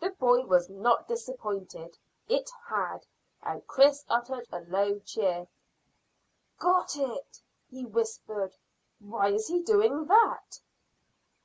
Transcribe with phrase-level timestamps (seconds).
[0.00, 1.96] The boy was not disappointed
[2.28, 3.06] it had,
[3.40, 5.46] and Chris uttered a low cheer.
[6.58, 7.40] "Got it!"
[7.70, 8.56] he whispered.
[8.98, 10.58] "Why is he doing that?"